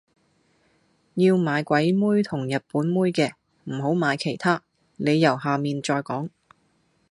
[1.13, 3.33] 要買鬼妹同日本妹嘅，
[3.65, 4.63] 唔好買其他，
[4.97, 6.29] 理由下面再講。